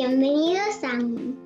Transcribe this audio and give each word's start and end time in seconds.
Bienvenidos 0.00 0.84
a 0.84 0.94
un 0.94 1.36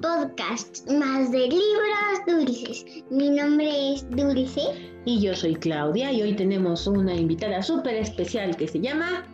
podcast 0.00 0.90
más 0.90 1.30
de 1.30 1.48
libros 1.48 2.24
dulces. 2.26 3.04
Mi 3.10 3.28
nombre 3.28 3.92
es 3.92 4.08
Dulce. 4.08 4.62
Y 5.04 5.20
yo 5.20 5.36
soy 5.36 5.54
Claudia 5.54 6.10
y 6.10 6.22
hoy 6.22 6.34
tenemos 6.34 6.86
una 6.86 7.14
invitada 7.14 7.62
súper 7.62 7.96
especial 7.96 8.56
que 8.56 8.68
se 8.68 8.80
llama 8.80 9.26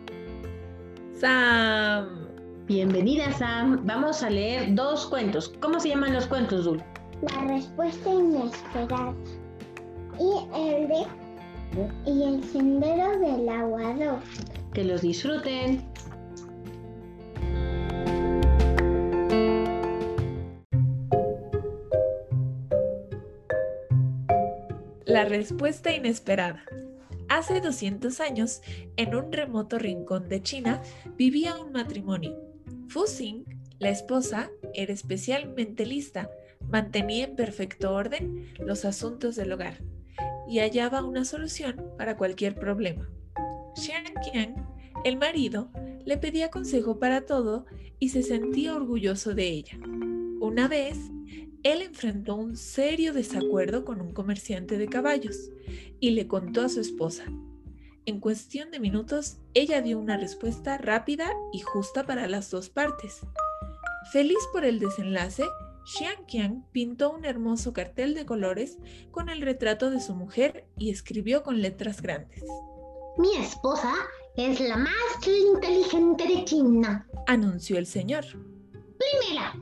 Sam. 1.14 2.26
Bienvenida 2.66 3.30
Sam. 3.34 3.86
Vamos 3.86 4.24
a 4.24 4.30
leer 4.30 4.74
dos 4.74 5.06
cuentos. 5.06 5.54
¿Cómo 5.60 5.78
se 5.78 5.90
llaman 5.90 6.12
los 6.12 6.26
cuentos, 6.26 6.64
Dul? 6.64 6.82
La 7.22 7.42
respuesta 7.42 8.12
inesperada. 8.12 9.14
Y 10.18 10.58
el 10.58 10.88
de 10.88 11.06
y 12.04 12.22
el 12.24 12.42
sendero 12.42 13.16
del 13.20 13.48
aguador. 13.48 14.18
Que 14.74 14.82
los 14.82 15.02
disfruten. 15.02 15.85
La 25.06 25.24
respuesta 25.24 25.94
inesperada. 25.94 26.64
Hace 27.28 27.60
200 27.60 28.18
años, 28.18 28.60
en 28.96 29.14
un 29.14 29.30
remoto 29.30 29.78
rincón 29.78 30.28
de 30.28 30.42
China, 30.42 30.82
vivía 31.16 31.56
un 31.56 31.70
matrimonio. 31.70 32.36
Fu 32.88 33.06
Xing, 33.06 33.44
la 33.78 33.90
esposa, 33.90 34.50
era 34.74 34.92
especialmente 34.92 35.86
lista, 35.86 36.28
mantenía 36.72 37.26
en 37.26 37.36
perfecto 37.36 37.94
orden 37.94 38.52
los 38.58 38.84
asuntos 38.84 39.36
del 39.36 39.52
hogar 39.52 39.80
y 40.48 40.58
hallaba 40.58 41.04
una 41.04 41.24
solución 41.24 41.92
para 41.96 42.16
cualquier 42.16 42.56
problema. 42.56 43.08
Xiang 43.76 44.12
Qian, 44.24 44.56
el 45.04 45.18
marido, 45.18 45.70
le 46.04 46.18
pedía 46.18 46.50
consejo 46.50 46.98
para 46.98 47.26
todo 47.26 47.66
y 48.00 48.08
se 48.08 48.24
sentía 48.24 48.74
orgulloso 48.74 49.36
de 49.36 49.46
ella. 49.50 49.78
Una 50.40 50.66
vez, 50.66 50.98
él 51.72 51.82
enfrentó 51.82 52.36
un 52.36 52.56
serio 52.56 53.12
desacuerdo 53.12 53.84
con 53.84 54.00
un 54.00 54.12
comerciante 54.12 54.78
de 54.78 54.86
caballos 54.86 55.50
y 55.98 56.10
le 56.10 56.28
contó 56.28 56.62
a 56.62 56.68
su 56.68 56.80
esposa. 56.80 57.24
En 58.04 58.20
cuestión 58.20 58.70
de 58.70 58.78
minutos, 58.78 59.38
ella 59.52 59.82
dio 59.82 59.98
una 59.98 60.16
respuesta 60.16 60.78
rápida 60.78 61.28
y 61.52 61.60
justa 61.62 62.06
para 62.06 62.28
las 62.28 62.52
dos 62.52 62.70
partes. 62.70 63.18
Feliz 64.12 64.38
por 64.52 64.64
el 64.64 64.78
desenlace, 64.78 65.42
Xiang 65.84 66.26
Qian 66.26 66.66
pintó 66.70 67.10
un 67.10 67.24
hermoso 67.24 67.72
cartel 67.72 68.14
de 68.14 68.26
colores 68.26 68.78
con 69.10 69.28
el 69.28 69.40
retrato 69.40 69.90
de 69.90 70.00
su 70.00 70.14
mujer 70.14 70.68
y 70.78 70.90
escribió 70.90 71.42
con 71.42 71.60
letras 71.60 72.00
grandes. 72.00 72.44
Mi 73.18 73.34
esposa 73.44 73.92
es 74.36 74.60
la 74.60 74.76
más 74.76 74.92
inteligente 75.26 76.28
de 76.28 76.44
China, 76.44 77.08
anunció 77.26 77.76
el 77.76 77.86
señor. 77.86 78.24
Primera, 78.98 79.52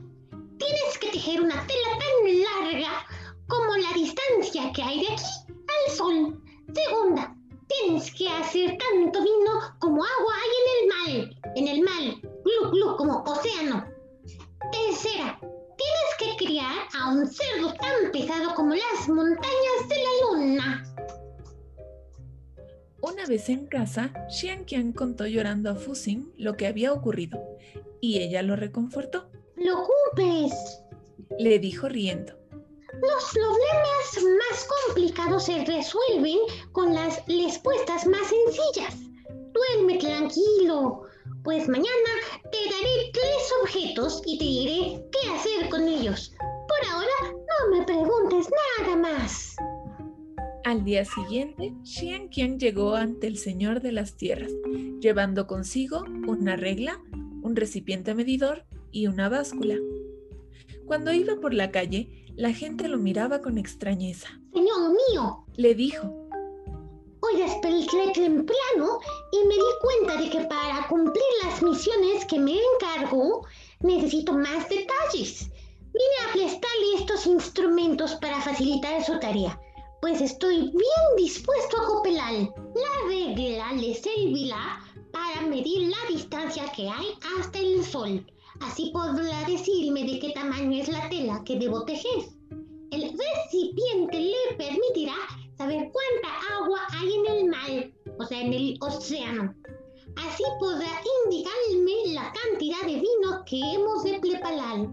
tienes 0.57 0.97
que 0.99 1.09
tejer 1.09 1.41
una 1.41 1.65
tela 1.67 1.89
tan 1.99 2.71
larga 2.71 3.05
como 3.47 3.75
la 3.75 3.93
distancia 3.93 4.71
que 4.73 4.81
hay 4.81 5.01
de 5.01 5.13
aquí 5.13 5.23
al 5.49 5.95
sol. 5.95 6.43
Segunda, 6.73 7.35
tienes 7.67 8.13
que 8.13 8.27
hacer 8.27 8.77
tanto 8.77 9.19
vino 9.21 9.75
como 9.79 10.03
agua 10.03 10.33
hay 10.41 10.51
en 10.61 10.67
el 10.77 10.87
mar, 10.87 11.53
en 11.55 11.67
el 11.67 11.81
mar, 11.81 12.31
glu 12.43 12.71
glu 12.71 12.95
como 12.97 13.23
océano. 13.23 13.85
Tercera, 14.71 15.39
tienes 15.39 16.37
que 16.37 16.45
criar 16.45 16.75
a 16.97 17.11
un 17.11 17.27
cerdo 17.27 17.73
tan 17.73 18.11
pesado 18.11 18.53
como 18.55 18.73
las 18.73 19.07
montañas 19.07 19.89
de 19.89 19.95
la 19.95 20.09
luna. 20.21 20.95
Una 23.01 23.25
vez 23.27 23.49
en 23.49 23.67
casa, 23.67 24.11
Xian 24.29 24.65
Qian 24.65 24.91
contó 24.91 25.27
llorando 25.27 25.69
a 25.69 25.75
Fu 25.75 25.93
Xing 25.93 26.33
lo 26.37 26.57
que 26.57 26.65
había 26.65 26.91
ocurrido 26.91 27.39
y 28.01 28.19
ella 28.19 28.41
lo 28.41 28.55
reconfortó. 28.55 29.29
¡Lo 29.65 29.83
cumples! 29.83 30.53
Le 31.39 31.57
dijo 31.57 31.89
riendo. 31.89 32.33
Los 33.01 33.31
problemas 33.33 34.37
más 34.37 34.67
complicados 34.85 35.45
se 35.45 35.65
resuelven 35.65 36.37
con 36.71 36.93
las 36.93 37.25
respuestas 37.25 38.05
más 38.05 38.27
sencillas. 38.27 38.95
Duerme 39.53 39.97
tranquilo, 39.97 41.01
pues 41.43 41.67
mañana 41.67 42.11
te 42.51 42.59
daré 42.69 43.11
tres 43.11 43.53
objetos 43.63 44.21
y 44.27 44.37
te 44.37 44.45
diré 44.45 45.03
qué 45.11 45.29
hacer 45.31 45.69
con 45.69 45.87
ellos. 45.87 46.31
Por 46.39 46.91
ahora, 46.91 47.33
no 47.33 47.75
me 47.75 47.85
preguntes 47.85 48.47
nada 48.77 48.95
más. 48.97 49.55
Al 50.63 50.83
día 50.83 51.05
siguiente, 51.05 51.73
Xian 51.83 52.29
Qian 52.29 52.59
llegó 52.59 52.93
ante 52.93 53.25
el 53.25 53.39
Señor 53.39 53.81
de 53.81 53.93
las 53.93 54.15
Tierras, 54.15 54.51
llevando 54.99 55.47
consigo 55.47 56.03
una 56.27 56.55
regla, 56.55 57.01
un 57.41 57.55
recipiente 57.55 58.13
medidor 58.13 58.63
y 58.95 59.07
una 59.07 59.27
báscula. 59.27 59.75
Cuando 60.85 61.11
iba 61.11 61.35
por 61.35 61.53
la 61.53 61.69
calle, 61.69 62.25
la 62.37 62.53
gente 62.53 62.87
lo 62.87 62.97
miraba 62.97 63.41
con 63.41 63.57
extrañeza. 63.57 64.29
Señor 64.53 64.91
mío, 64.91 65.45
le 65.57 65.75
dijo. 65.75 66.07
Hoy 67.19 67.37
desperté 67.37 68.13
temprano 68.13 68.99
y 69.33 69.47
me 69.47 69.55
di 69.55 69.73
cuenta 69.81 70.21
de 70.21 70.29
que 70.29 70.45
para 70.45 70.87
cumplir 70.87 71.23
las 71.43 71.61
misiones 71.61 72.23
que 72.25 72.39
me 72.39 72.57
encargó, 72.73 73.45
necesito 73.81 74.31
más 74.31 74.69
detalles. 74.69 75.49
Vine 75.91 76.17
a 76.29 76.33
prestarle 76.33 76.95
estos 76.99 77.27
instrumentos 77.27 78.15
para 78.15 78.39
facilitar 78.41 79.03
su 79.03 79.19
tarea 79.19 79.59
pues 80.01 80.21
estoy 80.21 80.57
bien 80.57 81.05
dispuesto 81.17 81.81
a 81.81 81.85
copelar. 81.87 82.33
La 82.75 83.07
regla 83.07 83.73
le 83.73 83.95
servirá 83.95 84.79
para 85.11 85.41
medir 85.47 85.89
la 85.89 85.97
distancia 86.07 86.71
que 86.75 86.87
hay 86.87 87.07
hasta 87.39 87.57
el 87.57 87.83
sol. 87.83 88.23
Así 88.61 88.91
podrá 88.93 89.43
decirme 89.47 90.03
de 90.03 90.19
qué 90.19 90.31
tamaño 90.31 90.81
es 90.81 90.87
la 90.87 91.09
tela 91.09 91.43
que 91.45 91.57
debo 91.57 91.83
tejer. 91.85 92.23
El 92.91 93.17
recipiente 93.17 94.19
le 94.19 94.55
permitirá 94.57 95.15
saber 95.57 95.91
cuánta 95.91 96.55
agua 96.57 96.79
hay 96.93 97.13
en 97.13 97.37
el 97.37 97.45
mar, 97.49 97.91
o 98.19 98.25
sea, 98.25 98.41
en 98.41 98.53
el 98.53 98.77
océano. 98.81 99.53
Así 100.17 100.43
podrá 100.59 101.01
indicarme 101.25 102.13
la 102.13 102.31
cantidad 102.31 102.81
de 102.81 102.95
vino 102.95 103.43
que 103.45 103.59
hemos 103.59 104.03
de 104.03 104.19
preparar. 104.19 104.87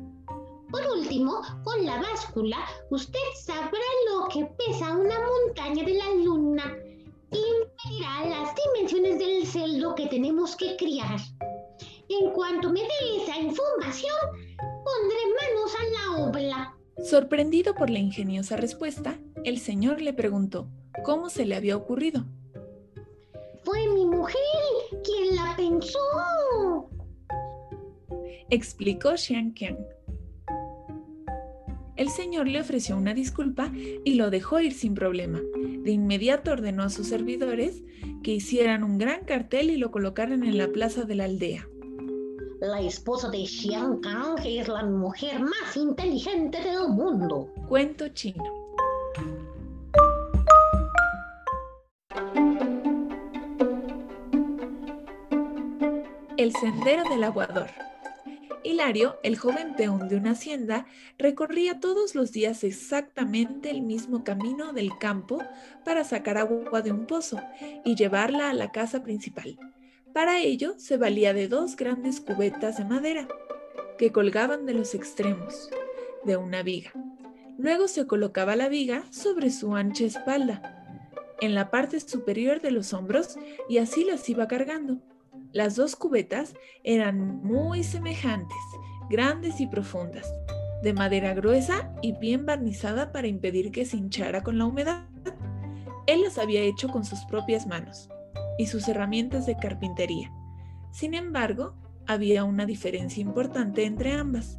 Por 0.71 0.87
último, 0.99 1.43
con 1.65 1.85
la 1.85 2.01
báscula, 2.01 2.59
usted 2.91 3.19
sabrá 3.45 3.79
lo 4.11 4.27
que 4.29 4.47
pesa 4.59 4.97
una 4.97 5.17
montaña 5.21 5.85
de 5.85 5.95
la 5.95 6.15
luna 6.15 6.77
y 7.31 7.43
medirá 7.91 8.27
las 8.29 8.55
dimensiones 8.55 9.19
del 9.19 9.47
cerdo 9.47 9.95
que 9.95 10.07
tenemos 10.07 10.57
que 10.57 10.77
criar. 10.77 11.21
En 12.21 12.31
cuanto 12.33 12.71
me 12.71 12.81
dé 12.81 13.23
esa 13.23 13.39
información, 13.41 14.13
pondré 14.61 15.19
manos 15.41 15.75
a 15.79 15.85
la 16.19 16.27
obra. 16.27 16.75
Sorprendido 17.03 17.75
por 17.75 17.89
la 17.89 18.01
ingeniosa 18.01 18.57
respuesta, 18.57 19.17
el 19.45 19.59
señor 19.59 20.03
le 20.03 20.13
preguntó 20.13 20.69
cómo 21.05 21.31
se 21.31 21.47
le 21.47 21.55
había 21.55 21.77
ocurrido. 21.77 22.27
Fue 23.65 23.89
mi 23.89 24.05
mujer 24.05 24.37
quien 25.05 25.37
la 25.37 25.55
pensó. 25.57 26.91
Explicó 28.51 29.17
Xian 29.17 29.55
Qian. 29.55 29.79
El 31.97 32.11
señor 32.11 32.49
le 32.49 32.61
ofreció 32.61 32.97
una 32.97 33.15
disculpa 33.15 33.73
y 34.05 34.15
lo 34.17 34.31
dejó 34.31 34.61
ir 34.61 34.75
sin 34.75 34.95
problema. 34.95 35.41
De 35.55 35.93
inmediato 35.93 36.53
ordenó 36.53 36.83
a 36.83 36.91
sus 36.91 37.07
servidores 37.07 37.83
que 38.23 38.33
hicieran 38.33 38.85
un 38.85 38.99
gran 38.99 39.25
cartel 39.25 39.71
y 39.71 39.77
lo 39.77 39.91
colocaran 39.91 40.43
en 40.43 40.59
la 40.59 40.69
plaza 40.69 41.05
de 41.05 41.15
la 41.15 41.25
aldea. 41.25 41.69
La 42.63 42.81
esposa 42.81 43.29
de 43.29 43.45
Xiang 43.45 44.01
Kang 44.03 44.39
es 44.45 44.69
la 44.69 44.85
mujer 44.85 45.41
más 45.41 45.77
inteligente 45.77 46.61
del 46.61 46.91
mundo. 46.91 47.53
Cuento 47.69 48.07
chino. 48.11 48.45
El 56.37 56.53
sendero 56.53 57.03
del 57.11 57.25
aguador. 57.25 57.67
Hilario, 58.63 59.17
el 59.25 59.37
joven 59.37 59.75
peón 59.75 60.09
de 60.09 60.15
una 60.15 60.31
hacienda, 60.31 60.87
recorría 61.19 61.81
todos 61.81 62.15
los 62.15 62.31
días 62.31 62.63
exactamente 62.63 63.71
el 63.71 63.83
mismo 63.83 64.23
camino 64.23 64.73
del 64.73 64.97
campo 64.99 65.43
para 65.85 66.05
sacar 66.05 66.39
agua 66.39 66.81
de 66.81 66.93
un 66.93 67.07
pozo 67.07 67.41
y 67.85 67.97
llevarla 67.97 68.51
a 68.51 68.55
la 68.55 68.71
casa 68.71 69.03
principal. 69.03 69.59
Para 70.13 70.41
ello 70.41 70.75
se 70.77 70.99
valía 70.99 71.33
de 71.33 71.49
dos 71.49 71.75
grandes 71.75 72.21
cubetas 72.21 72.77
de 72.77 72.85
madera 72.85 73.27
que 73.97 74.13
colgaban 74.13 74.67
de 74.67 74.75
los 74.75 74.95
extremos 74.95 75.71
de 76.25 76.37
una 76.37 76.63
viga. 76.63 76.93
Luego 77.57 77.89
se 77.89 78.07
colocaba 78.07 78.55
la 78.55 78.69
viga 78.69 79.05
sobre 79.11 79.51
su 79.51 79.75
ancha 79.75 80.05
espalda, 80.05 80.85
en 81.41 81.55
la 81.55 81.71
parte 81.71 81.99
superior 81.99 82.61
de 82.61 82.73
los 82.73 82.93
hombros 82.93 83.37
y 83.71 83.79
así 83.79 84.05
las 84.05 84.29
iba 84.29 84.49
cargando. 84.49 84.99
Las 85.53 85.77
dos 85.77 85.97
cubetas 85.97 86.55
eran 86.85 87.43
muy 87.43 87.83
semejantes, 87.83 88.59
grandes 89.09 89.61
y 89.61 89.67
profundas, 89.67 90.31
de 90.83 90.93
madera 90.93 91.33
gruesa 91.33 91.91
y 92.03 92.13
bien 92.13 92.45
barnizada 92.45 93.13
para 93.13 93.29
impedir 93.29 93.73
que 93.73 93.87
se 93.87 93.97
hinchara 93.97 94.43
con 94.43 94.59
la 94.59 94.67
humedad. 94.67 95.07
Él 96.07 96.21
las 96.21 96.37
había 96.37 96.61
hecho 96.61 96.89
con 96.89 97.05
sus 97.05 97.21
propias 97.25 97.67
manos 97.67 98.11
y 98.59 98.67
sus 98.67 98.89
herramientas 98.89 99.47
de 99.47 99.57
carpintería. 99.57 100.33
Sin 100.91 101.15
embargo, 101.15 101.75
había 102.07 102.45
una 102.45 102.67
diferencia 102.67 103.21
importante 103.21 103.85
entre 103.85 104.13
ambas. 104.13 104.59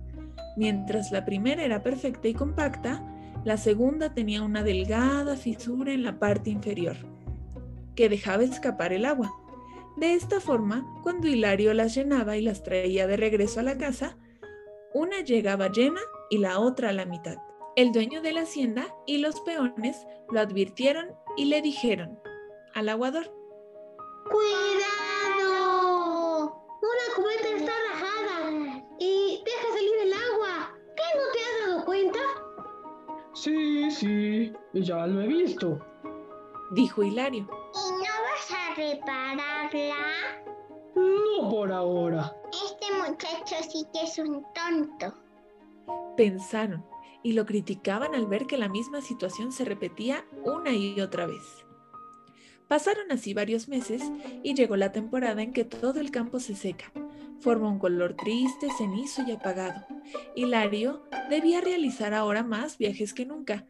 Mientras 0.57 1.11
la 1.11 1.25
primera 1.25 1.63
era 1.63 1.83
perfecta 1.83 2.27
y 2.27 2.33
compacta, 2.33 3.03
la 3.43 3.57
segunda 3.57 4.13
tenía 4.13 4.41
una 4.41 4.63
delgada 4.63 5.35
fisura 5.35 5.93
en 5.93 6.03
la 6.03 6.19
parte 6.19 6.49
inferior, 6.49 6.95
que 7.95 8.09
dejaba 8.09 8.43
escapar 8.43 8.93
el 8.93 9.05
agua. 9.05 9.33
De 9.97 10.13
esta 10.13 10.39
forma, 10.39 10.85
cuando 11.03 11.27
Hilario 11.27 11.73
las 11.73 11.93
llenaba 11.93 12.37
y 12.37 12.41
las 12.41 12.63
traía 12.63 13.05
de 13.05 13.17
regreso 13.17 13.59
a 13.59 13.63
la 13.63 13.77
casa, 13.77 14.17
una 14.93 15.21
llegaba 15.21 15.71
llena 15.71 15.99
y 16.29 16.37
la 16.37 16.59
otra 16.59 16.89
a 16.89 16.93
la 16.93 17.05
mitad. 17.05 17.37
El 17.75 17.91
dueño 17.91 18.21
de 18.21 18.33
la 18.33 18.41
hacienda 18.41 18.87
y 19.05 19.17
los 19.17 19.41
peones 19.41 20.05
lo 20.31 20.39
advirtieron 20.39 21.07
y 21.35 21.45
le 21.45 21.61
dijeron 21.61 22.19
al 22.73 22.89
aguador, 22.89 23.31
¡Cuidado! 24.33 25.53
Una 26.81 27.07
cubeta 27.15 27.49
está 27.55 27.71
rajada 27.91 28.83
y 28.99 29.43
deja 29.45 29.67
salir 29.73 29.97
el 30.01 30.13
agua. 30.13 30.73
¿Qué 30.95 31.03
no 31.15 31.23
te 31.31 31.39
has 31.39 31.55
dado 31.67 31.85
cuenta? 31.85 32.19
Sí, 33.35 33.91
sí, 33.91 34.51
ya 34.73 35.05
lo 35.05 35.21
he 35.21 35.27
visto. 35.27 35.79
dijo 36.71 37.03
Hilario. 37.03 37.43
¿Y 37.43 37.91
no 37.91 38.13
vas 38.25 38.51
a 38.51 38.73
repararla? 38.75 40.03
No 40.95 41.49
por 41.51 41.71
ahora. 41.71 42.35
Este 42.51 42.87
muchacho 42.97 43.55
sí 43.69 43.85
que 43.93 44.01
es 44.01 44.17
un 44.17 44.43
tonto. 44.53 45.13
Pensaron 46.17 46.83
y 47.21 47.33
lo 47.33 47.45
criticaban 47.45 48.15
al 48.15 48.25
ver 48.25 48.47
que 48.47 48.57
la 48.57 48.67
misma 48.67 49.01
situación 49.01 49.51
se 49.51 49.63
repetía 49.63 50.25
una 50.43 50.71
y 50.71 50.99
otra 51.01 51.27
vez. 51.27 51.62
Pasaron 52.67 53.11
así 53.11 53.33
varios 53.33 53.67
meses 53.67 54.01
y 54.41 54.53
llegó 54.55 54.75
la 54.75 54.91
temporada 54.91 55.41
en 55.41 55.53
que 55.53 55.65
todo 55.65 55.99
el 55.99 56.11
campo 56.11 56.39
se 56.39 56.55
seca. 56.55 56.91
Forma 57.39 57.69
un 57.69 57.79
color 57.79 58.15
triste, 58.15 58.67
cenizo 58.77 59.23
y 59.27 59.31
apagado. 59.31 59.85
Hilario 60.35 61.03
debía 61.29 61.61
realizar 61.61 62.13
ahora 62.13 62.43
más 62.43 62.77
viajes 62.77 63.13
que 63.13 63.25
nunca 63.25 63.65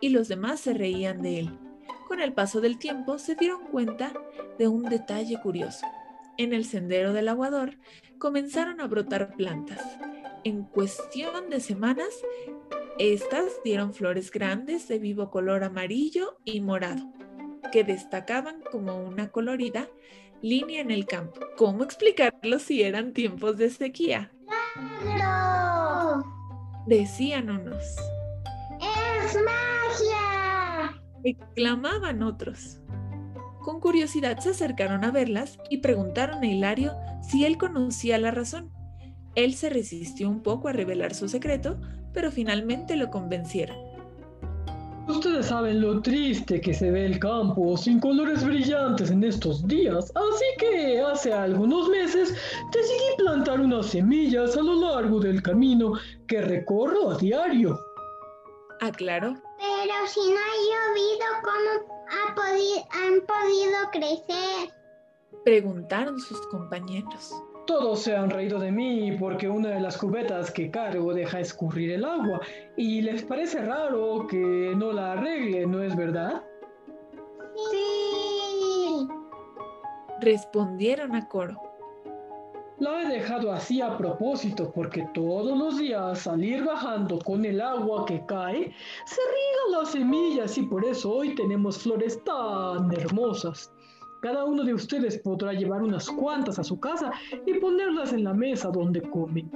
y 0.00 0.08
los 0.10 0.28
demás 0.28 0.60
se 0.60 0.72
reían 0.72 1.22
de 1.22 1.40
él. 1.40 1.58
Con 2.06 2.20
el 2.20 2.32
paso 2.32 2.60
del 2.60 2.78
tiempo 2.78 3.18
se 3.18 3.34
dieron 3.34 3.66
cuenta 3.66 4.12
de 4.58 4.66
un 4.66 4.84
detalle 4.84 5.38
curioso. 5.40 5.86
En 6.38 6.52
el 6.52 6.64
sendero 6.64 7.12
del 7.12 7.28
aguador 7.28 7.76
comenzaron 8.18 8.80
a 8.80 8.86
brotar 8.86 9.36
plantas. 9.36 9.82
En 10.44 10.62
cuestión 10.62 11.50
de 11.50 11.60
semanas, 11.60 12.08
estas 12.98 13.62
dieron 13.62 13.92
flores 13.92 14.30
grandes 14.30 14.88
de 14.88 14.98
vivo 14.98 15.30
color 15.30 15.64
amarillo 15.64 16.38
y 16.44 16.60
morado, 16.60 17.12
que 17.70 17.84
destacaban 17.84 18.62
como 18.70 18.96
una 18.96 19.28
colorida 19.30 19.88
línea 20.42 20.80
en 20.80 20.90
el 20.90 21.06
campo. 21.06 21.40
¿Cómo 21.56 21.84
explicarlo 21.84 22.58
si 22.58 22.82
eran 22.82 23.12
tiempos 23.12 23.56
de 23.56 23.70
sequía? 23.70 24.32
¡Claro! 25.02 26.24
Decían 26.86 27.50
unos, 27.50 27.84
¡Es 28.80 29.36
magia! 29.44 31.00
exclamaban 31.24 32.22
otros. 32.22 32.80
Con 33.60 33.80
curiosidad 33.80 34.38
se 34.38 34.50
acercaron 34.50 35.04
a 35.04 35.10
verlas 35.10 35.58
y 35.68 35.78
preguntaron 35.78 36.42
a 36.42 36.46
Hilario 36.46 36.96
si 37.20 37.44
él 37.44 37.58
conocía 37.58 38.18
la 38.18 38.30
razón. 38.30 38.72
Él 39.34 39.54
se 39.54 39.68
resistió 39.68 40.30
un 40.30 40.42
poco 40.42 40.68
a 40.68 40.72
revelar 40.72 41.14
su 41.14 41.28
secreto, 41.28 41.78
pero 42.12 42.30
finalmente 42.30 42.96
lo 42.96 43.10
convencieron. 43.10 43.87
Ustedes 45.08 45.46
saben 45.46 45.80
lo 45.80 46.00
triste 46.02 46.60
que 46.60 46.74
se 46.74 46.90
ve 46.90 47.06
el 47.06 47.18
campo 47.18 47.76
sin 47.76 47.98
colores 47.98 48.44
brillantes 48.44 49.10
en 49.10 49.24
estos 49.24 49.66
días, 49.66 50.12
así 50.14 50.44
que 50.58 51.00
hace 51.00 51.32
algunos 51.32 51.88
meses 51.88 52.34
decidí 52.72 53.16
plantar 53.16 53.60
unas 53.60 53.86
semillas 53.86 54.56
a 54.56 54.60
lo 54.62 54.74
largo 54.74 55.18
del 55.18 55.42
camino 55.42 55.92
que 56.26 56.42
recorro 56.42 57.10
a 57.12 57.16
diario. 57.16 57.78
Aclaró. 58.80 59.34
Pero 59.58 59.94
si 60.06 60.20
no 60.20 60.36
ha 60.36 60.54
llovido, 60.68 61.26
¿cómo 61.42 61.96
ha 62.10 62.34
podi- 62.34 62.86
han 62.92 63.20
podido 63.26 63.90
crecer? 63.92 64.72
Preguntaron 65.44 66.20
sus 66.20 66.40
compañeros. 66.48 67.32
Todos 67.68 68.00
se 68.00 68.16
han 68.16 68.30
reído 68.30 68.58
de 68.58 68.72
mí 68.72 69.12
porque 69.20 69.46
una 69.46 69.68
de 69.68 69.80
las 69.80 69.98
cubetas 69.98 70.50
que 70.50 70.70
cargo 70.70 71.12
deja 71.12 71.38
escurrir 71.38 71.92
el 71.92 72.02
agua 72.02 72.40
y 72.78 73.02
les 73.02 73.22
parece 73.22 73.60
raro 73.60 74.26
que 74.26 74.72
no 74.74 74.90
la 74.90 75.12
arregle, 75.12 75.66
¿no 75.66 75.82
es 75.82 75.94
verdad? 75.94 76.42
Sí. 77.70 79.06
Respondieron 80.22 81.14
a 81.14 81.28
coro. 81.28 81.60
La 82.78 83.02
he 83.02 83.08
dejado 83.08 83.52
así 83.52 83.82
a 83.82 83.98
propósito 83.98 84.72
porque 84.74 85.06
todos 85.12 85.58
los 85.58 85.76
días 85.76 86.26
al 86.26 86.42
ir 86.42 86.64
bajando 86.64 87.18
con 87.18 87.44
el 87.44 87.60
agua 87.60 88.06
que 88.06 88.24
cae, 88.24 88.72
se 89.04 89.20
riegan 89.20 89.72
las 89.78 89.90
semillas 89.90 90.56
y 90.56 90.62
por 90.62 90.86
eso 90.86 91.12
hoy 91.12 91.34
tenemos 91.34 91.76
flores 91.76 92.24
tan 92.24 92.90
hermosas. 92.92 93.70
Cada 94.20 94.44
uno 94.44 94.64
de 94.64 94.74
ustedes 94.74 95.18
podrá 95.18 95.52
llevar 95.52 95.82
unas 95.82 96.10
cuantas 96.10 96.58
a 96.58 96.64
su 96.64 96.78
casa 96.80 97.12
y 97.46 97.54
ponerlas 97.54 98.12
en 98.12 98.24
la 98.24 98.34
mesa 98.34 98.70
donde 98.70 99.00
comen. 99.00 99.50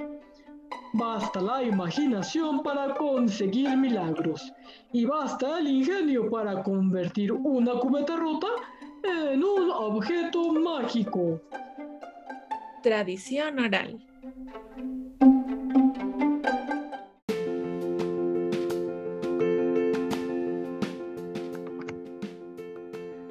Basta 0.93 1.41
la 1.41 1.63
imaginación 1.63 2.61
para 2.61 2.93
conseguir 2.93 3.75
milagros 3.75 4.53
y 4.91 5.05
basta 5.05 5.59
el 5.59 5.67
ingenio 5.67 6.29
para 6.29 6.61
convertir 6.63 7.31
una 7.31 7.73
cubeta 7.73 8.15
rota 8.15 8.47
en 9.03 9.43
un 9.43 9.71
objeto 9.71 10.53
mágico. 10.53 11.41
Tradición 12.83 13.59
oral. 13.59 13.99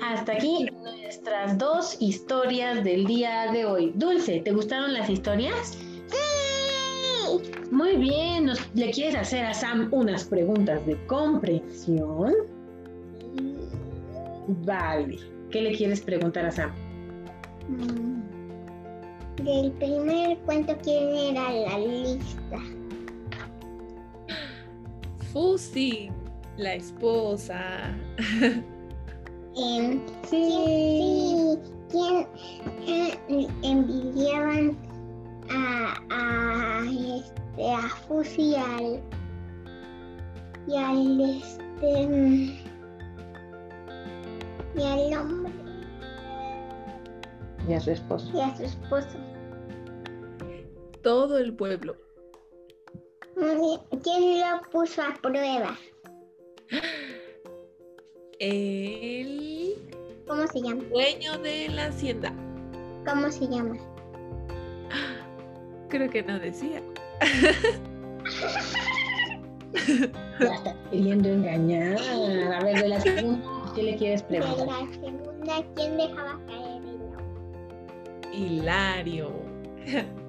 Hasta 0.00 0.32
aquí 0.32 0.71
nuestras 1.42 1.58
dos 1.58 1.96
historias 2.00 2.84
del 2.84 3.04
día 3.06 3.50
de 3.52 3.64
hoy. 3.64 3.92
Dulce, 3.96 4.40
¿te 4.40 4.52
gustaron 4.52 4.92
las 4.92 5.10
historias? 5.10 5.76
Sí. 6.06 7.66
Muy 7.70 7.96
bien, 7.96 8.46
nos- 8.46 8.60
¿le 8.74 8.90
quieres 8.90 9.14
hacer 9.16 9.44
a 9.44 9.54
Sam 9.54 9.88
unas 9.92 10.24
preguntas 10.24 10.84
de 10.86 10.96
comprensión? 11.06 12.32
Vale. 14.64 15.18
¿Qué 15.50 15.62
le 15.62 15.72
quieres 15.76 16.00
preguntar 16.00 16.46
a 16.46 16.50
Sam? 16.52 16.70
Mm. 17.68 18.22
Del 19.42 19.72
primer 19.72 20.38
cuento, 20.40 20.76
¿quién 20.82 21.36
era 21.36 21.50
la 21.50 21.78
lista? 21.78 22.58
Fusi, 25.32 26.10
la 26.56 26.74
esposa. 26.74 27.96
Em, 29.56 30.00
sí. 30.28 31.58
¿Quién 31.90 32.26
eh, 32.86 33.48
envidiaban 33.62 34.78
a, 35.50 35.94
a, 36.10 36.82
este, 36.86 37.70
a 37.70 37.80
Fusi 38.08 38.42
y 38.42 38.54
al, 38.54 39.02
y 40.66 40.76
al 40.76 41.20
este 41.20 42.06
mm, 42.08 42.58
y 44.74 44.82
al 44.82 45.20
hombre 45.20 45.52
Y 47.68 47.74
a 47.74 47.80
su 47.80 47.90
esposo. 47.90 48.30
y 48.34 48.40
a 48.40 48.56
su 48.56 48.62
esposo? 48.62 49.18
Todo 51.02 51.36
el 51.38 51.54
pueblo. 51.54 51.94
¿Quién 54.02 54.40
lo 54.40 54.62
puso 54.70 55.02
a 55.02 55.12
prueba? 55.20 55.76
El 58.42 59.76
¿Cómo 60.26 60.44
se 60.48 60.60
llama? 60.60 60.82
dueño 60.90 61.38
de 61.38 61.68
la 61.68 61.86
hacienda. 61.86 62.32
¿Cómo 63.06 63.30
se 63.30 63.46
llama? 63.46 63.76
Creo 65.88 66.10
que 66.10 66.24
no 66.24 66.38
decía. 66.40 66.82
Ya 70.40 70.54
está 70.54 70.76
queriendo 70.90 71.28
engañar. 71.28 71.98
A 72.00 72.64
ver, 72.64 72.82
de 72.82 72.88
la 72.88 73.00
segunda, 73.00 73.72
¿qué 73.74 73.82
le 73.84 73.96
quieres 73.96 74.28
De 74.28 74.38
preguntar? 74.38 74.66
la 74.66 74.92
segunda, 74.92 75.64
¿quién 75.76 75.96
dejaba 75.96 76.40
caer 76.46 76.82
el 76.82 77.00
agua? 77.14 78.32
Hilario. 78.32 79.32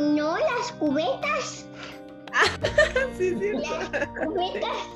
No, 0.00 0.36
las 0.38 0.72
cubetas. 0.78 1.66
sí, 3.18 3.36
sí. 3.38 3.52
Las 3.52 4.08
cubetas. 4.26 4.88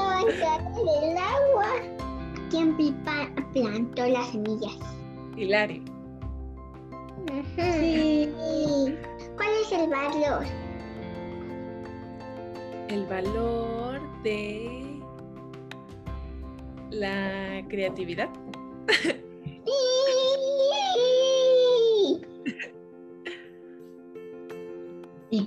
Caer 0.00 0.62
el 1.02 1.16
agua. 1.16 1.68
¿Quién 2.50 2.76
pipa- 2.76 3.30
plantó 3.52 4.06
las 4.06 4.28
semillas? 4.28 4.76
Hilario. 5.36 5.82
Sí. 7.56 8.30
¿Cuál 9.36 9.48
es 9.62 9.72
el 9.72 9.90
valor? 9.90 10.44
El 12.88 13.06
valor 13.06 14.00
de 14.22 15.00
la 16.90 17.62
creatividad. 17.68 18.28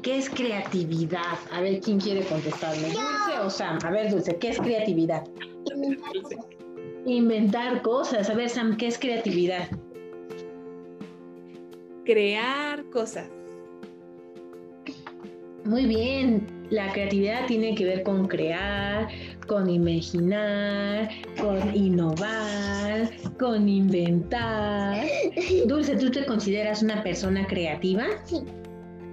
es 0.05 0.29
creatividad? 0.29 1.37
A 1.51 1.61
ver, 1.61 1.79
¿quién 1.81 1.99
quiere 1.99 2.21
contestarme? 2.23 2.87
¿Dulce 2.87 3.39
o 3.43 3.49
Sam? 3.49 3.79
A 3.83 3.91
ver, 3.91 4.11
Dulce, 4.11 4.37
¿qué 4.37 4.49
es 4.49 4.59
creatividad? 4.59 5.23
Inventar 7.05 7.81
cosas. 7.81 8.29
A 8.29 8.33
ver, 8.33 8.49
Sam, 8.49 8.77
¿qué 8.77 8.87
es 8.87 8.97
creatividad? 8.97 9.69
Crear 12.05 12.83
cosas. 12.89 13.29
Muy 15.65 15.85
bien, 15.85 16.47
la 16.69 16.91
creatividad 16.91 17.45
tiene 17.47 17.75
que 17.75 17.85
ver 17.85 18.03
con 18.03 18.27
crear, 18.27 19.07
con 19.47 19.69
imaginar, 19.69 21.09
con 21.39 21.75
innovar, 21.75 23.09
con 23.37 23.67
inventar. 23.67 25.05
Dulce, 25.67 25.95
¿tú 25.97 26.09
te 26.09 26.25
consideras 26.25 26.81
una 26.81 27.03
persona 27.03 27.45
creativa? 27.45 28.07
Sí. 28.25 28.41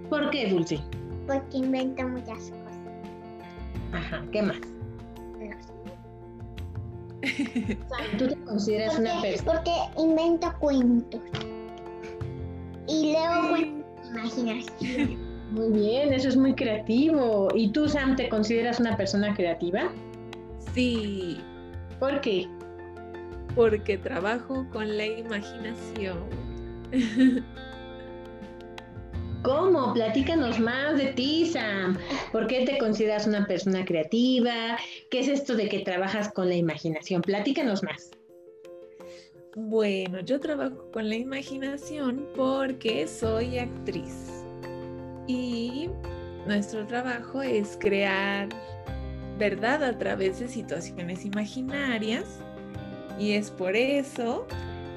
¿Por 0.09 0.31
qué, 0.31 0.49
Dulce? 0.49 0.81
Porque 1.27 1.59
invento 1.59 2.07
muchas 2.09 2.39
cosas. 2.39 2.79
Ajá, 3.93 4.25
¿qué 4.33 4.43
más? 4.43 4.61
No 5.39 5.57
sé. 7.23 7.79
¿Tú 8.19 8.29
te 8.29 8.37
consideras 8.45 8.99
una 8.99 9.15
Porque, 9.15 9.29
persona? 9.31 9.53
porque 9.53 9.73
invento 10.03 10.55
cuentos. 10.61 11.21
Y 12.89 13.13
leo 13.13 13.49
cuentos 13.51 14.03
de 14.03 14.09
imaginación. 14.11 15.27
Muy 15.51 15.71
bien, 15.73 16.13
eso 16.13 16.29
es 16.29 16.37
muy 16.37 16.55
creativo. 16.55 17.49
¿Y 17.55 17.71
tú, 17.71 17.89
Sam, 17.89 18.17
te 18.17 18.29
consideras 18.29 18.81
una 18.81 18.97
persona 18.97 19.35
creativa? 19.35 19.91
Sí, 20.75 21.41
¿Por 21.99 22.21
qué? 22.21 22.47
porque 23.55 23.97
trabajo 23.97 24.67
con 24.71 24.97
la 24.99 25.07
imaginación. 25.07 26.19
¿Cómo? 29.47 29.95
Platícanos 29.95 30.59
más 30.59 30.97
de 30.97 31.13
ti, 31.13 31.47
Sam. 31.47 31.97
¿Por 32.33 32.49
qué 32.49 32.65
te 32.65 32.79
consideras 32.79 33.29
una 33.29 33.47
persona 33.47 33.85
creativa? 33.85 34.77
¿Qué 35.09 35.21
es 35.21 35.29
esto 35.29 35.55
de 35.55 35.69
que 35.69 35.79
trabajas 35.79 36.33
con 36.33 36.49
la 36.49 36.57
imaginación? 36.57 37.23
Platícanos 37.23 37.85
más. 37.85 38.11
Bueno, 39.55 40.19
yo 40.19 40.41
trabajo 40.41 40.91
con 40.93 41.09
la 41.09 41.15
imaginación 41.15 42.27
porque 42.35 43.07
soy 43.07 43.59
actriz. 43.59 44.45
Y 45.29 45.91
nuestro 46.49 46.85
trabajo 46.85 47.41
es 47.41 47.79
crear 47.81 48.49
verdad 49.39 49.85
a 49.85 49.97
través 49.97 50.41
de 50.41 50.49
situaciones 50.49 51.25
imaginarias. 51.25 52.41
Y 53.17 53.35
es 53.35 53.53
por 53.53 53.77
eso 53.77 54.45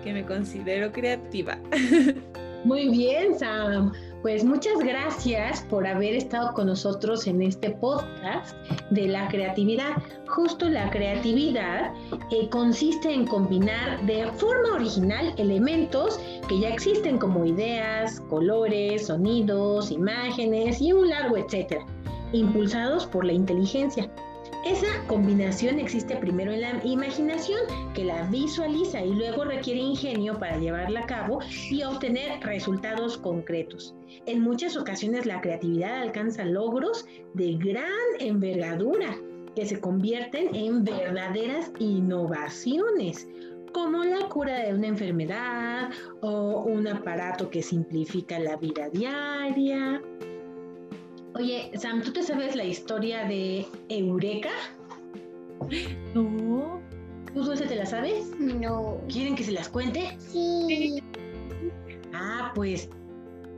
que 0.03 0.11
me 0.11 0.25
considero 0.25 0.91
creativa. 0.91 1.59
Muy 2.65 2.89
bien, 2.89 3.37
Sam. 3.37 3.93
Pues 4.21 4.43
muchas 4.43 4.77
gracias 4.79 5.61
por 5.69 5.87
haber 5.87 6.13
estado 6.13 6.53
con 6.53 6.67
nosotros 6.67 7.25
en 7.25 7.41
este 7.41 7.71
podcast 7.71 8.53
de 8.89 9.07
la 9.07 9.29
creatividad. 9.29 9.93
Justo 10.27 10.67
la 10.67 10.89
creatividad 10.89 11.93
eh, 12.29 12.49
consiste 12.49 13.13
en 13.13 13.25
combinar 13.25 14.05
de 14.05 14.29
forma 14.33 14.73
original 14.73 15.33
elementos 15.37 16.19
que 16.49 16.59
ya 16.59 16.67
existen 16.67 17.17
como 17.17 17.45
ideas, 17.45 18.19
colores, 18.29 19.07
sonidos, 19.07 19.89
imágenes 19.89 20.81
y 20.81 20.91
un 20.91 21.07
largo 21.07 21.37
etcétera, 21.37 21.85
impulsados 22.33 23.05
por 23.05 23.23
la 23.23 23.31
inteligencia. 23.31 24.11
Esa 24.65 24.87
combinación 25.07 25.79
existe 25.79 26.17
primero 26.17 26.51
en 26.51 26.61
la 26.61 26.81
imaginación, 26.83 27.61
que 27.93 28.03
la 28.03 28.23
visualiza 28.23 29.01
y 29.01 29.13
luego 29.13 29.45
requiere 29.45 29.79
ingenio 29.79 30.37
para 30.37 30.57
llevarla 30.57 30.99
a 31.01 31.05
cabo 31.05 31.39
y 31.71 31.81
obtener 31.83 32.41
resultados 32.41 33.17
concretos. 33.17 33.95
En 34.25 34.41
muchas 34.41 34.75
ocasiones 34.75 35.25
la 35.25 35.39
creatividad 35.39 36.01
alcanza 36.01 36.43
logros 36.43 37.05
de 37.35 37.53
gran 37.53 37.85
envergadura 38.19 39.17
que 39.55 39.65
se 39.65 39.79
convierten 39.79 40.53
en 40.53 40.83
verdaderas 40.83 41.71
innovaciones, 41.79 43.29
como 43.73 44.03
la 44.03 44.27
cura 44.27 44.59
de 44.59 44.73
una 44.73 44.87
enfermedad 44.87 45.89
o 46.21 46.63
un 46.63 46.85
aparato 46.85 47.49
que 47.49 47.63
simplifica 47.63 48.39
la 48.39 48.57
vida 48.57 48.89
diaria. 48.89 50.01
Oye, 51.39 51.71
Sam, 51.77 52.03
¿tú 52.03 52.11
te 52.11 52.21
sabes 52.21 52.53
la 52.53 52.65
historia 52.65 53.23
de 53.23 53.65
Eureka? 53.87 54.49
No. 56.13 56.81
¿Tú 57.33 57.43
Dulce, 57.43 57.65
te 57.65 57.75
la 57.75 57.85
sabes? 57.85 58.37
No. 58.37 58.97
¿Quieren 59.07 59.37
que 59.37 59.45
se 59.45 59.53
las 59.53 59.69
cuente? 59.69 60.17
Sí. 60.17 61.01
Ah, 62.13 62.51
pues 62.53 62.89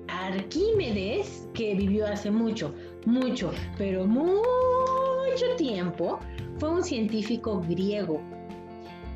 Arquímedes, 0.07 1.47
que 1.55 1.73
vivió 1.73 2.05
hace 2.05 2.29
mucho, 2.29 2.71
mucho, 3.07 3.51
pero 3.79 4.05
mucho 4.05 5.55
tiempo, 5.57 6.19
fue 6.59 6.69
un 6.69 6.83
científico 6.83 7.65
griego. 7.67 8.21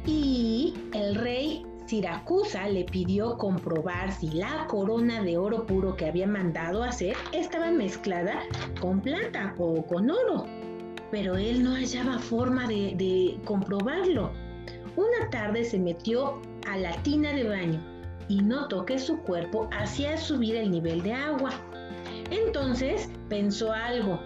Y 0.07 0.73
el 0.93 1.13
rey 1.13 1.64
Siracusa 1.85 2.67
le 2.67 2.83
pidió 2.83 3.37
comprobar 3.37 4.11
si 4.11 4.31
la 4.31 4.65
corona 4.67 5.21
de 5.21 5.37
oro 5.37 5.67
puro 5.67 5.95
que 5.95 6.07
había 6.07 6.25
mandado 6.25 6.83
hacer 6.83 7.15
estaba 7.31 7.69
mezclada 7.69 8.41
con 8.81 9.01
plata 9.01 9.53
o 9.59 9.83
con 9.85 10.09
oro. 10.09 10.45
Pero 11.11 11.35
él 11.37 11.63
no 11.63 11.75
hallaba 11.75 12.17
forma 12.17 12.67
de, 12.67 12.95
de 12.95 13.39
comprobarlo. 13.45 14.31
Una 14.95 15.29
tarde 15.29 15.63
se 15.63 15.77
metió 15.77 16.41
a 16.67 16.77
la 16.77 16.91
tina 17.03 17.33
de 17.33 17.47
baño 17.47 17.79
y 18.27 18.41
notó 18.41 18.85
que 18.85 18.97
su 18.97 19.19
cuerpo 19.19 19.69
hacía 19.71 20.17
subir 20.17 20.55
el 20.55 20.71
nivel 20.71 21.03
de 21.03 21.13
agua. 21.13 21.51
Entonces 22.31 23.09
pensó 23.29 23.71
algo. 23.71 24.19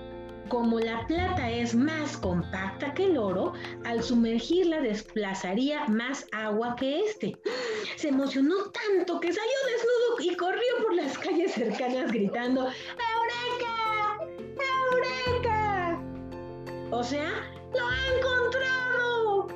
Como 0.50 0.80
la 0.80 1.06
plata 1.06 1.48
es 1.52 1.76
más 1.76 2.18
compacta 2.18 2.96
que 2.96 3.06
el 3.06 3.18
oro, 3.18 3.54
al 3.86 4.02
sumergirla 4.02 4.82
desplazaría 4.82 5.86
más 5.86 6.26
agua 6.32 6.76
que 6.76 7.02
este. 7.02 7.38
Se 7.98 8.08
emocionó 8.08 8.56
tanto 8.72 9.20
que 9.20 9.32
salió 9.32 9.58
desnudo 9.72 10.32
y 10.32 10.36
corrió 10.36 10.62
por 10.82 10.96
las 10.96 11.16
calles 11.20 11.52
cercanas 11.52 12.12
gritando 12.12 12.62
¡Eureka! 12.64 14.18
¡Eureka! 14.92 16.02
O 16.90 17.04
sea, 17.04 17.30
¡lo 17.72 17.88
ha 17.88 18.18
encontrado! 18.18 19.48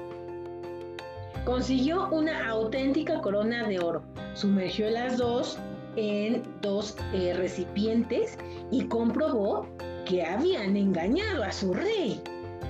Consiguió 1.43 2.07
una 2.09 2.49
auténtica 2.49 3.19
corona 3.19 3.67
de 3.67 3.79
oro. 3.79 4.03
Sumergió 4.35 4.91
las 4.91 5.17
dos 5.17 5.57
en 5.95 6.43
dos 6.61 6.95
eh, 7.13 7.33
recipientes 7.35 8.37
y 8.71 8.85
comprobó 8.85 9.67
que 10.05 10.23
habían 10.23 10.75
engañado 10.77 11.43
a 11.43 11.51
su 11.51 11.73
rey. 11.73 12.21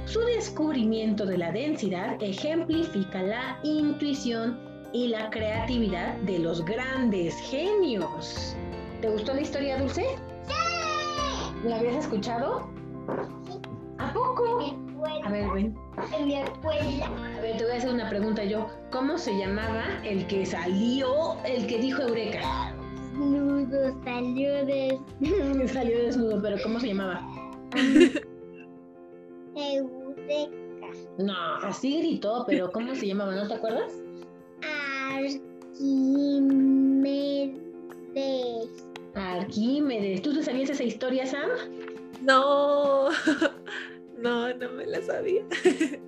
Su 0.05 0.19
descubrimiento 0.21 1.25
de 1.25 1.37
la 1.37 1.51
densidad 1.51 2.21
ejemplifica 2.21 3.21
la 3.21 3.59
intuición 3.63 4.59
y 4.91 5.07
la 5.07 5.29
creatividad 5.29 6.15
de 6.17 6.39
los 6.39 6.63
grandes 6.65 7.35
genios. 7.49 8.55
¿Te 9.01 9.09
gustó 9.09 9.33
la 9.33 9.41
historia, 9.41 9.77
Dulce? 9.77 10.05
¡Sí! 10.47 11.67
¿La 11.67 11.77
habías 11.77 11.95
escuchado? 11.95 12.69
¿A 13.97 14.13
poco? 14.13 14.75
A 15.23 15.29
ver, 15.29 15.49
ven. 15.51 15.75
En 16.17 16.25
mi 16.25 16.35
escuela. 16.35 17.05
A 17.37 17.41
ver, 17.41 17.57
te 17.57 17.63
voy 17.63 17.73
a 17.73 17.77
hacer 17.77 17.93
una 17.93 18.09
pregunta 18.09 18.43
yo. 18.43 18.67
¿Cómo 18.91 19.17
se 19.17 19.37
llamaba 19.37 19.83
el 20.03 20.27
que 20.27 20.45
salió, 20.45 21.37
el 21.45 21.65
que 21.67 21.79
dijo 21.79 22.01
Eureka? 22.01 22.72
Nudo 23.13 23.95
salió 24.03 24.65
de 24.65 24.99
salió 25.67 26.03
desnudo, 26.03 26.41
pero 26.41 26.57
¿cómo 26.63 26.79
se 26.79 26.87
llamaba? 26.87 27.21
Eureka. 29.55 30.87
No, 31.17 31.55
así 31.63 31.99
gritó, 31.99 32.43
pero 32.47 32.71
¿cómo 32.71 32.95
se 32.95 33.07
llamaba? 33.07 33.35
¿No 33.35 33.47
te 33.47 33.53
acuerdas? 33.53 33.93
Arquímedes. 35.11 35.43
Arquímedes. 39.15 40.21
¿Tú 40.21 40.33
te 40.33 40.43
sabías 40.43 40.69
esa 40.69 40.83
historia, 40.83 41.25
Sam? 41.25 41.49
No. 42.21 43.09
No, 44.23 44.53
no 44.53 44.69
me 44.71 44.85
la 44.85 45.01
sabía. 45.01 45.43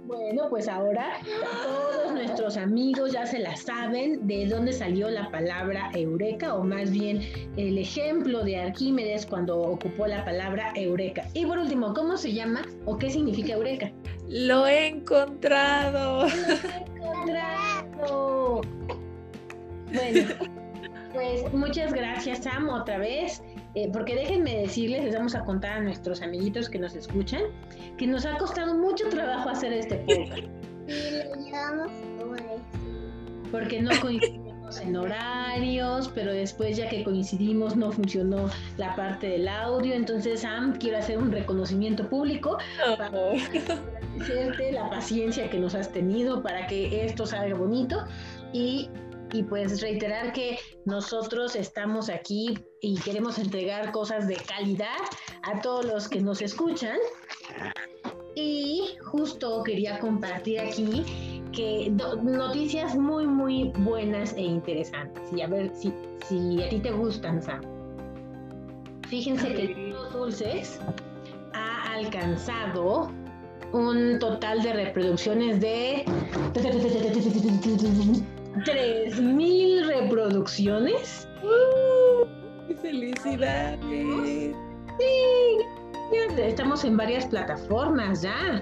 Bueno, 0.05 0.47
pues 0.49 0.69
ahora 0.69 1.17
todos 1.25 2.13
nuestros 2.13 2.34
amigos 2.57 3.13
ya 3.13 3.25
se 3.25 3.39
la 3.39 3.55
saben 3.55 4.27
de 4.27 4.47
dónde 4.47 4.73
salió 4.73 5.09
la 5.09 5.29
palabra 5.31 5.89
eureka 5.93 6.55
o 6.55 6.63
más 6.63 6.91
bien 6.91 7.21
el 7.57 7.77
ejemplo 7.77 8.43
de 8.43 8.57
Arquímedes 8.57 9.25
cuando 9.25 9.59
ocupó 9.59 10.07
la 10.07 10.23
palabra 10.25 10.71
eureka. 10.75 11.27
Y 11.33 11.45
por 11.45 11.57
último, 11.57 11.93
¿cómo 11.93 12.17
se 12.17 12.33
llama 12.33 12.61
o 12.85 12.97
qué 12.97 13.09
significa 13.09 13.53
eureka? 13.53 13.91
Lo 14.27 14.67
he 14.67 14.87
encontrado. 14.87 16.27
encontrado. 16.95 18.61
Bueno, 19.93 20.27
pues 21.13 21.53
muchas 21.53 21.93
gracias, 21.93 22.43
Sam, 22.43 22.69
otra 22.69 22.97
vez. 22.97 23.41
Eh, 23.75 23.89
porque 23.91 24.15
déjenme 24.15 24.55
decirles, 24.57 25.03
les 25.03 25.15
vamos 25.15 25.35
a 25.35 25.43
contar 25.43 25.73
a 25.73 25.81
nuestros 25.81 26.21
amiguitos 26.21 26.69
que 26.69 26.79
nos 26.79 26.95
escuchan, 26.95 27.41
que 27.97 28.07
nos 28.07 28.25
ha 28.25 28.37
costado 28.37 28.73
mucho 28.75 29.09
trabajo 29.09 29.49
hacer 29.49 29.73
este 29.73 29.95
podcast. 30.07 30.43
Y 30.87 31.11
lo 31.11 31.35
llevamos 31.35 31.91
eso. 31.91 32.44
Porque 33.51 33.81
no 33.81 33.91
coincidimos 34.01 34.79
en 34.81 34.95
horarios, 34.95 36.09
pero 36.13 36.33
después 36.33 36.77
ya 36.77 36.89
que 36.89 37.03
coincidimos 37.03 37.75
no 37.75 37.91
funcionó 37.91 38.49
la 38.77 38.95
parte 38.95 39.27
del 39.27 39.47
audio, 39.47 39.93
entonces 39.93 40.41
Sam, 40.41 40.77
quiero 40.79 40.97
hacer 40.97 41.17
un 41.17 41.31
reconocimiento 41.31 42.07
público 42.09 42.57
para 42.97 43.07
agradecerte 43.07 44.71
la 44.71 44.89
paciencia 44.89 45.49
que 45.49 45.59
nos 45.59 45.75
has 45.75 45.91
tenido 45.91 46.41
para 46.41 46.67
que 46.67 47.05
esto 47.05 47.25
salga 47.25 47.55
bonito. 47.55 48.03
Y 48.53 48.89
y 49.33 49.43
pues 49.43 49.81
reiterar 49.81 50.31
que 50.33 50.59
nosotros 50.85 51.55
estamos 51.55 52.09
aquí 52.09 52.57
y 52.81 52.97
queremos 52.99 53.37
entregar 53.37 53.91
cosas 53.91 54.27
de 54.27 54.35
calidad 54.35 54.97
a 55.43 55.61
todos 55.61 55.85
los 55.85 56.07
que 56.07 56.21
nos 56.21 56.41
escuchan. 56.41 56.97
Y 58.35 58.95
justo 59.03 59.63
quería 59.63 59.99
compartir 59.99 60.59
aquí 60.59 61.34
que 61.55 61.91
noticias 62.21 62.95
muy, 62.95 63.25
muy 63.25 63.71
buenas 63.79 64.33
e 64.33 64.41
interesantes. 64.41 65.23
Y 65.33 65.41
a 65.41 65.47
ver 65.47 65.71
si, 65.73 65.93
si 66.27 66.61
a 66.61 66.69
ti 66.69 66.79
te 66.79 66.91
gustan, 66.91 67.41
Sam. 67.41 67.61
Fíjense 69.07 69.53
que 69.53 69.67
los 69.89 70.13
dulces 70.13 70.79
ha 71.53 71.93
alcanzado 71.93 73.09
un 73.71 74.19
total 74.19 74.61
de 74.63 74.73
reproducciones 74.73 75.59
de 75.61 76.05
3000 78.63 79.87
reproducciones. 79.87 81.27
¡Uh! 81.43 82.25
¡Felicidades! 82.81 84.55
Sí, 84.99 85.57
estamos 86.37 86.83
en 86.83 86.97
varias 86.97 87.25
plataformas 87.27 88.21
ya. 88.21 88.61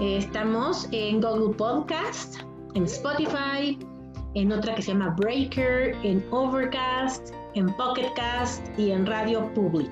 Estamos 0.00 0.88
en 0.92 1.20
Google 1.20 1.56
Podcast, 1.56 2.36
en 2.74 2.84
Spotify, 2.84 3.76
en 4.34 4.52
otra 4.52 4.76
que 4.76 4.82
se 4.82 4.92
llama 4.92 5.12
Breaker, 5.18 5.96
en 6.04 6.24
Overcast, 6.30 7.34
en 7.54 7.66
Pocketcast 7.74 8.64
y 8.78 8.92
en 8.92 9.04
Radio 9.06 9.52
Public. 9.54 9.90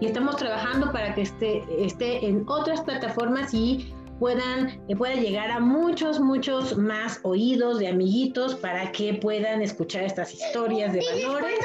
Y 0.00 0.06
estamos 0.06 0.36
trabajando 0.36 0.90
para 0.90 1.14
que 1.14 1.22
esté, 1.22 1.62
esté 1.78 2.26
en 2.26 2.46
otras 2.48 2.80
plataformas 2.80 3.52
y 3.52 3.92
puedan, 4.18 4.68
eh, 4.88 4.96
pueda 4.96 5.16
llegar 5.16 5.50
a 5.50 5.60
muchos, 5.60 6.18
muchos 6.18 6.78
más 6.78 7.20
oídos 7.22 7.78
de 7.78 7.88
amiguitos 7.88 8.54
para 8.54 8.90
que 8.90 9.12
puedan 9.12 9.60
escuchar 9.60 10.04
estas 10.04 10.32
historias 10.32 10.94
de 10.94 11.00
valores. 11.00 11.58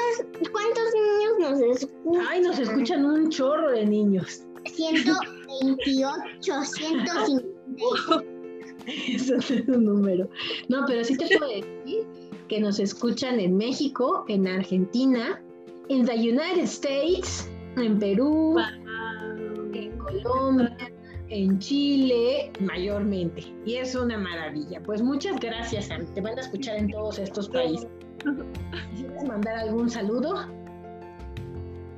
¿Cuántos, 0.52 0.84
niños 0.92 1.38
nos 1.38 1.82
escuchan? 1.82 2.26
Ay, 2.28 2.42
nos 2.42 2.58
escuchan 2.58 3.06
un 3.06 3.30
chorro 3.30 3.70
de 3.70 3.86
niños. 3.86 4.42
128, 4.66 6.12
150. 6.42 7.57
Eso 9.08 9.36
es 9.36 9.50
un 9.68 9.84
número. 9.84 10.28
No, 10.68 10.84
pero 10.86 11.04
sí 11.04 11.16
te 11.16 11.36
puedo 11.36 11.50
decir 11.50 12.06
que 12.48 12.60
nos 12.60 12.78
escuchan 12.78 13.38
en 13.40 13.56
México, 13.56 14.24
en 14.28 14.46
Argentina, 14.46 15.42
en 15.88 16.06
the 16.06 16.14
United 16.14 16.64
States, 16.64 17.50
en 17.76 17.98
Perú, 17.98 18.56
en 19.74 19.98
Colombia, 19.98 20.76
en 21.28 21.58
Chile 21.58 22.50
mayormente. 22.60 23.42
Y 23.66 23.76
es 23.76 23.94
una 23.94 24.16
maravilla. 24.16 24.82
Pues 24.82 25.02
muchas 25.02 25.38
gracias, 25.40 25.86
Sam. 25.86 26.06
Te 26.14 26.20
van 26.20 26.38
a 26.38 26.40
escuchar 26.40 26.76
en 26.76 26.90
todos 26.90 27.18
estos 27.18 27.48
países. 27.48 27.88
¿Quieres 28.96 29.24
mandar 29.24 29.58
algún 29.58 29.90
saludo? 29.90 30.46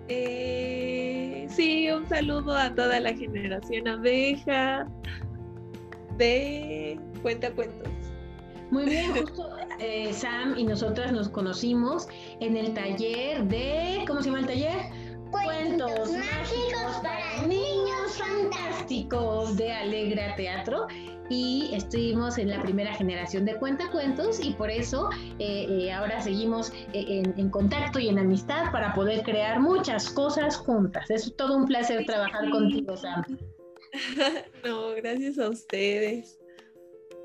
Eh, 0.09 1.47
sí, 1.49 1.89
un 1.91 2.09
saludo 2.09 2.57
a 2.57 2.75
toda 2.75 2.99
la 2.99 3.15
generación 3.15 3.87
abeja 3.87 4.89
de 6.21 7.01
Cuenta 7.23 7.51
Cuentos. 7.53 7.89
Muy 8.71 8.85
bien, 8.85 9.13
justo 9.17 9.49
eh, 9.81 10.13
Sam 10.13 10.55
y 10.57 10.65
nosotras 10.65 11.13
nos 11.13 11.29
conocimos 11.29 12.07
en 12.41 12.57
el 12.57 12.75
taller 12.75 13.43
de, 13.45 14.05
¿cómo 14.07 14.21
se 14.21 14.27
llama 14.27 14.41
el 14.41 14.47
taller? 14.47 14.79
Cuentos, 15.31 16.13
mágicos 16.13 17.01
para 17.03 17.47
niños 17.47 18.19
fantásticos 18.19 19.57
de 19.57 19.73
Alegra 19.73 20.37
Teatro 20.37 20.87
y 21.31 21.71
estuvimos 21.73 22.37
en 22.37 22.51
la 22.51 22.61
primera 22.61 22.93
generación 22.95 23.45
de 23.47 23.57
cuentacuentos 23.57 24.45
y 24.45 24.53
por 24.53 24.71
eso 24.71 25.09
eh, 25.39 25.67
eh, 25.69 25.93
ahora 25.93 26.21
seguimos 26.21 26.71
eh, 26.93 27.23
en, 27.37 27.51
contacto 27.51 27.99
y 27.99 28.09
en 28.09 28.19
amistad 28.19 28.71
para 28.73 28.93
poder 28.93 29.23
crear 29.23 29.61
muchas 29.61 30.11
cosas 30.11 30.57
juntas. 30.57 31.09
Es 31.09 31.35
todo 31.37 31.57
un 31.57 31.67
placer 31.67 32.05
trabajar 32.05 32.51
contigo, 32.51 32.97
Sam. 32.97 33.25
no, 34.65 34.91
gracias 34.97 35.39
a 35.39 35.49
ustedes. 35.49 36.39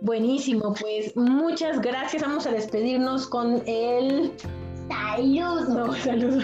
Buenísimo, 0.01 0.73
pues 0.79 1.15
muchas 1.15 1.81
gracias. 1.81 2.21
Vamos 2.21 2.45
a 2.45 2.51
despedirnos 2.51 3.27
con 3.27 3.63
el 3.65 4.31
saludo. 4.89 5.87
No, 5.87 5.93
saludo. 6.03 6.41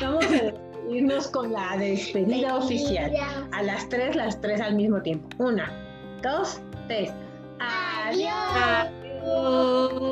Vamos 0.00 0.24
a 0.26 0.90
irnos 0.90 1.28
con 1.28 1.52
la 1.52 1.76
despedida 1.76 2.56
oficial. 2.56 3.12
A 3.52 3.62
las 3.62 3.88
tres, 3.88 4.16
las 4.16 4.40
tres 4.40 4.60
al 4.60 4.74
mismo 4.74 5.00
tiempo. 5.02 5.28
Una, 5.38 5.70
dos, 6.22 6.60
tres. 6.88 7.12
Adiós. 7.60 8.32
Adiós. 8.54 10.11